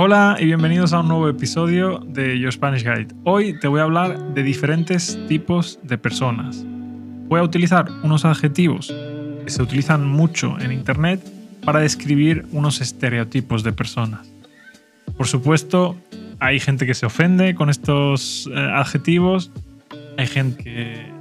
[0.00, 3.08] Hola y bienvenidos a un nuevo episodio de Your Spanish Guide.
[3.24, 6.64] Hoy te voy a hablar de diferentes tipos de personas.
[7.26, 8.94] Voy a utilizar unos adjetivos
[9.44, 11.20] que se utilizan mucho en Internet
[11.64, 14.30] para describir unos estereotipos de personas.
[15.16, 15.96] Por supuesto,
[16.38, 19.50] hay gente que se ofende con estos eh, adjetivos,
[20.16, 21.12] hay gente que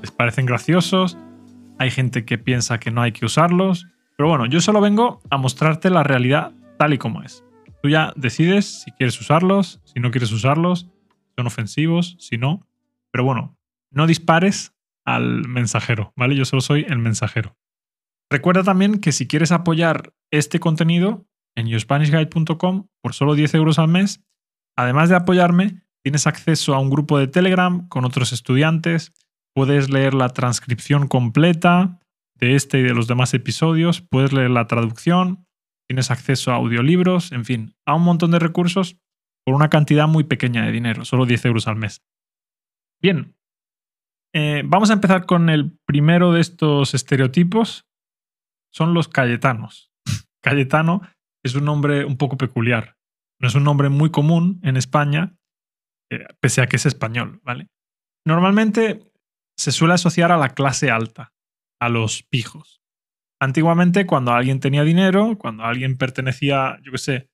[0.00, 1.16] les parecen graciosos,
[1.78, 3.86] hay gente que piensa que no hay que usarlos,
[4.16, 7.44] pero bueno, yo solo vengo a mostrarte la realidad tal y como es.
[7.82, 10.88] Tú ya decides si quieres usarlos, si no quieres usarlos,
[11.36, 12.66] son ofensivos, si no.
[13.10, 13.56] Pero bueno,
[13.90, 14.74] no dispares
[15.04, 16.36] al mensajero, ¿vale?
[16.36, 17.56] Yo solo soy el mensajero.
[18.30, 23.88] Recuerda también que si quieres apoyar este contenido en yourspanishguide.com por solo 10 euros al
[23.88, 24.22] mes,
[24.76, 29.12] además de apoyarme, tienes acceso a un grupo de Telegram con otros estudiantes,
[29.54, 31.98] puedes leer la transcripción completa
[32.36, 35.46] de este y de los demás episodios, puedes leer la traducción,
[35.90, 38.96] tienes acceso a audiolibros, en fin, a un montón de recursos
[39.44, 42.04] por una cantidad muy pequeña de dinero, solo 10 euros al mes.
[43.02, 43.34] Bien,
[44.32, 47.88] eh, vamos a empezar con el primero de estos estereotipos,
[48.72, 49.90] son los cayetanos.
[50.44, 51.02] Cayetano
[51.42, 52.96] es un nombre un poco peculiar,
[53.40, 55.36] no es un nombre muy común en España,
[56.08, 57.66] eh, pese a que es español, ¿vale?
[58.24, 59.12] Normalmente
[59.58, 61.32] se suele asociar a la clase alta,
[61.80, 62.79] a los pijos.
[63.40, 67.30] Antiguamente, cuando alguien tenía dinero, cuando alguien pertenecía, yo qué sé,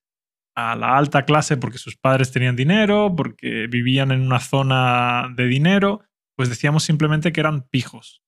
[0.56, 5.46] a la alta clase porque sus padres tenían dinero, porque vivían en una zona de
[5.46, 6.02] dinero,
[6.36, 8.22] pues decíamos simplemente que eran pijos.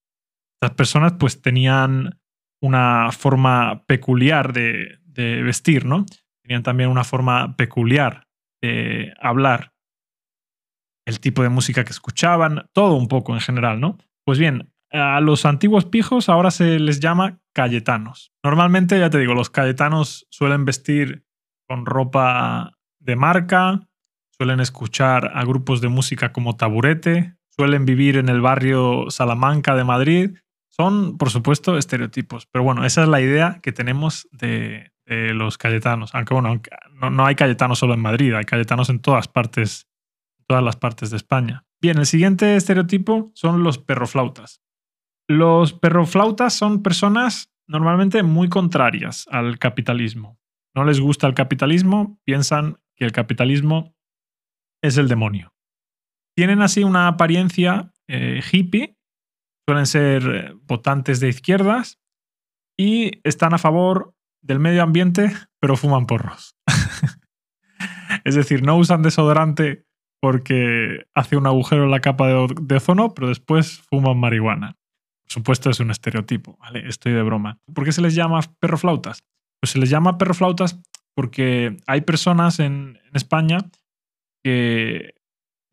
[0.61, 2.21] Estas personas pues tenían
[2.61, 6.05] una forma peculiar de, de vestir, ¿no?
[6.43, 8.27] Tenían también una forma peculiar
[8.61, 9.73] de hablar,
[11.07, 13.97] el tipo de música que escuchaban, todo un poco en general, ¿no?
[14.27, 18.33] Pues bien, a los antiguos pijos ahora se les llama cayetanos.
[18.43, 21.25] Normalmente, ya te digo, los cayetanos suelen vestir
[21.67, 23.81] con ropa de marca,
[24.31, 29.85] suelen escuchar a grupos de música como Taburete, suelen vivir en el barrio Salamanca de
[29.85, 30.37] Madrid.
[30.69, 32.47] Son, por supuesto, estereotipos.
[32.47, 36.15] Pero bueno, esa es la idea que tenemos de, los cayetanos.
[36.15, 36.61] Aunque bueno,
[36.93, 39.89] no, no, hay cayetanos solo en Madrid, hay cayetanos en todas partes,
[40.39, 41.65] en todas las partes de España.
[41.81, 44.61] Bien, el siguiente estereotipo son los perroflautas.
[45.29, 50.39] Los perroflautas son personas normalmente muy contrarias al capitalismo.
[50.75, 53.95] No les gusta el capitalismo, piensan que el capitalismo
[54.83, 55.53] es el demonio.
[56.35, 58.97] Tienen así una apariencia eh, hippie,
[59.67, 61.99] suelen ser eh, votantes de izquierdas
[62.79, 66.57] y están a favor del medio ambiente, pero fuman porros.
[68.25, 69.85] es decir, no usan desodorante
[70.23, 74.77] porque hace un agujero en la capa de ozono, pero después fuman marihuana.
[75.29, 76.89] Por supuesto es un estereotipo, ¿vale?
[76.89, 77.59] Estoy de broma.
[77.75, 79.19] ¿Por qué se les llama perroflautas?
[79.61, 80.81] Pues se les llama perroflautas
[81.15, 83.59] porque hay personas en, España
[84.45, 85.15] que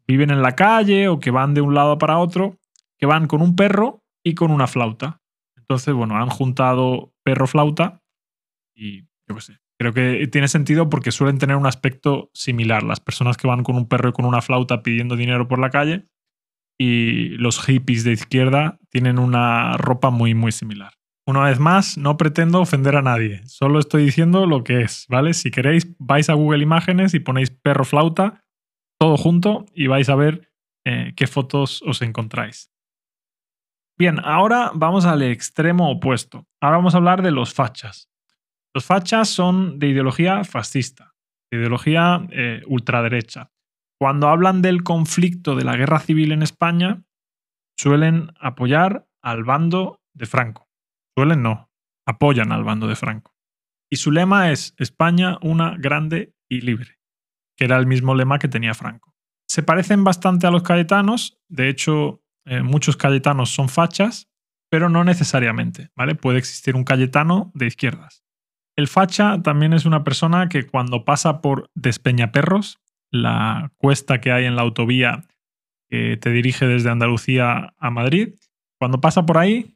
[0.07, 2.57] viven en la calle o que van de un lado para otro,
[2.97, 5.21] que van con un perro y con una flauta.
[5.57, 8.01] Entonces, bueno, han juntado perro-flauta
[8.75, 9.59] y yo qué sé.
[9.77, 12.83] Creo que tiene sentido porque suelen tener un aspecto similar.
[12.83, 15.69] Las personas que van con un perro y con una flauta pidiendo dinero por la
[15.69, 16.07] calle
[16.77, 20.93] y los hippies de izquierda tienen una ropa muy, muy similar.
[21.27, 25.33] Una vez más, no pretendo ofender a nadie, solo estoy diciendo lo que es, ¿vale?
[25.33, 28.45] Si queréis, vais a Google Imágenes y ponéis perro flauta,
[28.97, 30.49] todo junto, y vais a ver
[30.85, 32.71] eh, qué fotos os encontráis.
[33.99, 36.47] Bien, ahora vamos al extremo opuesto.
[36.61, 38.09] Ahora vamos a hablar de los fachas.
[38.73, 41.15] Los fachas son de ideología fascista,
[41.51, 43.51] de ideología eh, ultraderecha
[43.97, 47.03] cuando hablan del conflicto de la guerra civil en España,
[47.77, 50.69] suelen apoyar al bando de Franco.
[51.17, 51.69] Suelen no,
[52.05, 53.35] apoyan al bando de Franco.
[53.89, 56.99] Y su lema es España una grande y libre,
[57.55, 59.15] que era el mismo lema que tenía Franco.
[59.47, 64.29] Se parecen bastante a los cayetanos, de hecho eh, muchos cayetanos son fachas,
[64.69, 66.15] pero no necesariamente, ¿vale?
[66.15, 68.23] Puede existir un cayetano de izquierdas.
[68.75, 72.79] El facha también es una persona que cuando pasa por Despeñaperros,
[73.11, 75.23] la cuesta que hay en la autovía
[75.89, 78.35] que te dirige desde Andalucía a Madrid.
[78.79, 79.75] Cuando pasa por ahí,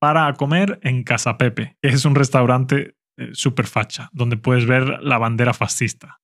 [0.00, 3.32] para a comer en Casa Pepe, que es un restaurante eh,
[3.64, 6.20] facha, donde puedes ver la bandera fascista.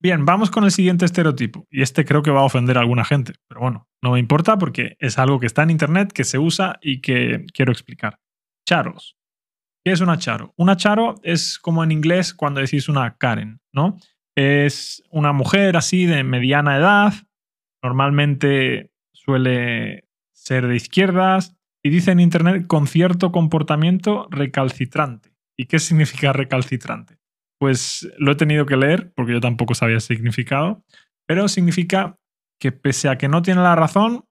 [0.00, 1.66] Bien, vamos con el siguiente estereotipo.
[1.70, 4.58] Y este creo que va a ofender a alguna gente, pero bueno, no me importa
[4.58, 8.18] porque es algo que está en Internet, que se usa y que quiero explicar.
[8.68, 9.16] Charos.
[9.84, 10.52] ¿Qué es una charo?
[10.56, 13.96] Una charo es como en inglés cuando decís una Karen, ¿no?
[14.36, 17.14] Es una mujer así de mediana edad,
[17.86, 25.30] normalmente suele ser de izquierdas y dice en Internet con cierto comportamiento recalcitrante.
[25.56, 27.16] ¿Y qué significa recalcitrante?
[27.58, 30.84] pues lo he tenido que leer porque yo tampoco sabía el significado,
[31.26, 32.18] pero significa
[32.60, 34.24] que pese a que no tiene la razón,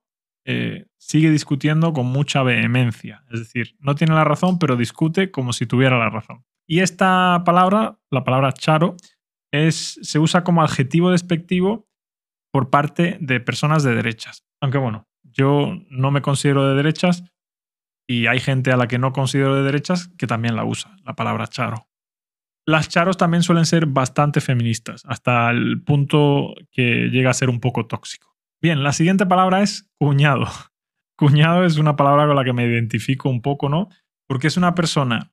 [0.44, 3.24] eh, sigue discutiendo con mucha vehemencia.
[3.30, 6.44] Es decir, no tiene la razón, pero discute como si tuviera la razón.
[6.68, 8.96] Y esta palabra, la palabra charo,
[9.52, 11.88] es, se usa como adjetivo despectivo
[12.56, 14.46] por parte de personas de derechas.
[14.62, 17.22] Aunque bueno, yo no me considero de derechas
[18.08, 21.14] y hay gente a la que no considero de derechas que también la usa, la
[21.14, 21.86] palabra charo.
[22.64, 27.60] Las charos también suelen ser bastante feministas, hasta el punto que llega a ser un
[27.60, 28.34] poco tóxico.
[28.62, 30.46] Bien, la siguiente palabra es cuñado.
[31.18, 33.90] Cuñado es una palabra con la que me identifico un poco, ¿no?
[34.26, 35.30] Porque es una persona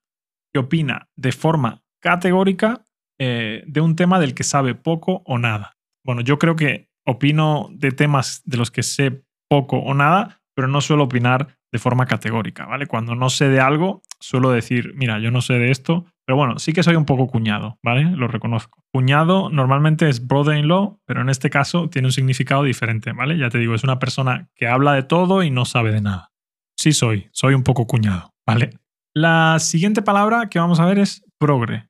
[0.52, 2.84] que opina de forma categórica
[3.18, 5.78] eh, de un tema del que sabe poco o nada.
[6.04, 10.68] Bueno, yo creo que opino de temas de los que sé poco o nada, pero
[10.68, 12.86] no suelo opinar de forma categórica, ¿vale?
[12.86, 16.60] Cuando no sé de algo, suelo decir, mira, yo no sé de esto, pero bueno,
[16.60, 18.04] sí que soy un poco cuñado, ¿vale?
[18.04, 18.84] Lo reconozco.
[18.94, 23.38] Cuñado normalmente es brother-in-law, pero en este caso tiene un significado diferente, ¿vale?
[23.38, 26.32] Ya te digo, es una persona que habla de todo y no sabe de nada.
[26.78, 28.78] Sí soy, soy un poco cuñado, ¿vale?
[29.16, 31.90] La siguiente palabra que vamos a ver es progre.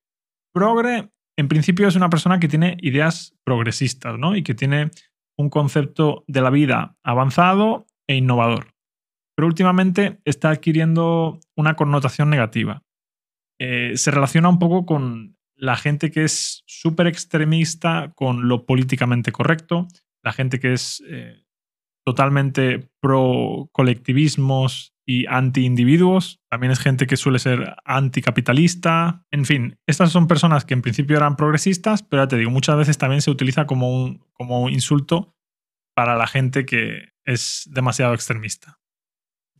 [0.54, 4.36] Progre, en principio, es una persona que tiene ideas progresistas, ¿no?
[4.36, 4.92] Y que tiene
[5.38, 8.74] un concepto de la vida avanzado e innovador
[9.36, 12.84] pero últimamente está adquiriendo una connotación negativa.
[13.60, 19.32] Eh, se relaciona un poco con la gente que es súper extremista con lo políticamente
[19.32, 19.88] correcto,
[20.24, 21.46] la gente que es eh,
[22.06, 29.78] totalmente pro colectivismos y anti individuos, también es gente que suele ser anticapitalista, en fin,
[29.86, 33.22] estas son personas que en principio eran progresistas, pero ya te digo, muchas veces también
[33.22, 35.36] se utiliza como un, como insulto
[35.96, 38.80] para la gente que es demasiado extremista.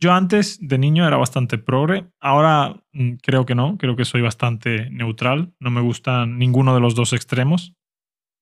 [0.00, 4.22] Yo antes de niño era bastante progre, ahora mm, creo que no, creo que soy
[4.22, 7.74] bastante neutral, no me gustan ninguno de los dos extremos.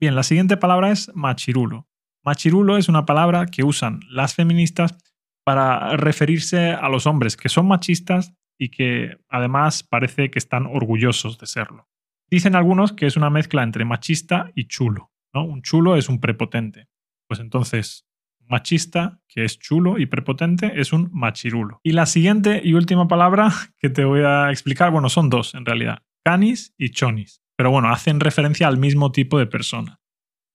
[0.01, 1.89] Bien, la siguiente palabra es machirulo.
[2.25, 4.97] Machirulo es una palabra que usan las feministas
[5.45, 11.39] para referirse a los hombres que son machistas y que además parece que están orgullosos
[11.39, 11.89] de serlo.
[12.31, 15.11] Dicen algunos que es una mezcla entre machista y chulo.
[15.35, 15.45] ¿no?
[15.45, 16.89] Un chulo es un prepotente.
[17.27, 18.07] Pues entonces,
[18.49, 21.81] machista, que es chulo y prepotente, es un machirulo.
[21.83, 25.67] Y la siguiente y última palabra que te voy a explicar, bueno, son dos en
[25.67, 27.43] realidad, canis y chonis.
[27.57, 30.01] Pero bueno, hacen referencia al mismo tipo de persona.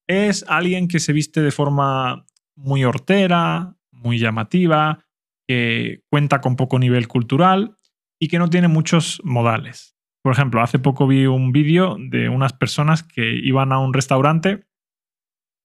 [0.07, 2.25] Es alguien que se viste de forma
[2.56, 5.05] muy hortera, muy llamativa,
[5.47, 7.77] que cuenta con poco nivel cultural
[8.19, 9.95] y que no tiene muchos modales.
[10.23, 14.65] Por ejemplo, hace poco vi un vídeo de unas personas que iban a un restaurante,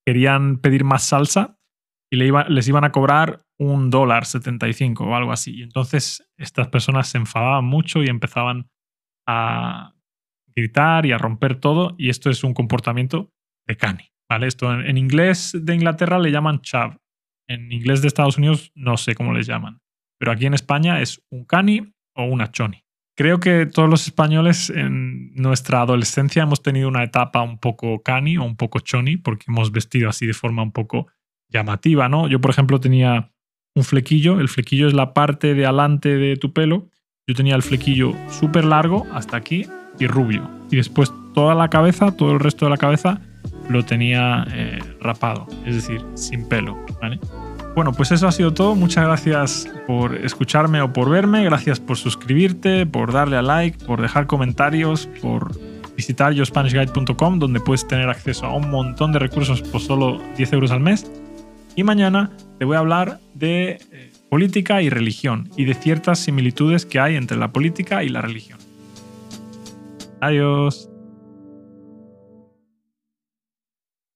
[0.07, 1.59] querían pedir más salsa
[2.13, 5.57] y les iban a cobrar un dólar 75 o algo así.
[5.57, 8.71] Y entonces estas personas se enfadaban mucho y empezaban
[9.27, 9.95] a
[10.55, 11.95] gritar y a romper todo.
[11.99, 13.33] Y esto es un comportamiento
[13.67, 14.13] de cani.
[14.29, 14.47] ¿vale?
[14.47, 16.99] Esto en, inglés de Inglaterra le llaman chav.
[17.49, 19.81] En inglés de Estados Unidos no sé cómo les llaman.
[20.19, 22.85] Pero aquí en España es un cani o una choni.
[23.17, 28.39] Creo que todos los españoles en nuestra adolescencia hemos tenido una etapa un poco cani
[28.39, 31.09] o un poco choni porque hemos vestido así de forma un poco
[31.49, 32.29] llamativa, ¿no?
[32.29, 33.31] Yo, por ejemplo, tenía
[33.75, 36.89] un flequillo, el flequillo es la parte de adelante de tu pelo,
[37.27, 39.67] yo tenía el flequillo súper largo hasta aquí
[39.99, 40.49] y rubio.
[40.71, 43.21] Y después toda la cabeza, todo el resto de la cabeza,
[43.69, 46.77] lo tenía eh, rapado, es decir, sin pelo.
[47.75, 48.75] Bueno, pues eso ha sido todo.
[48.75, 51.45] Muchas gracias por escucharme o por verme.
[51.45, 55.53] Gracias por suscribirte, por darle a like, por dejar comentarios, por
[55.97, 60.71] visitar yospanishguide.com donde puedes tener acceso a un montón de recursos por solo 10 euros
[60.71, 61.11] al mes.
[61.75, 66.85] Y mañana te voy a hablar de eh, política y religión y de ciertas similitudes
[66.85, 68.59] que hay entre la política y la religión.
[70.21, 70.92] Adiós.